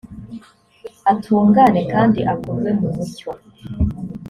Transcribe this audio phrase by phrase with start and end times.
[1.11, 3.29] atungane kandi akorwe mu mucyo